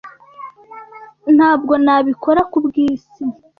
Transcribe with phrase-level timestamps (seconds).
[1.35, 3.21] Ntabwo nabikora kubwisi.